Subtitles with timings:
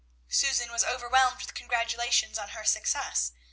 [0.29, 3.33] Susan was overwhelmed with congratulations on her success.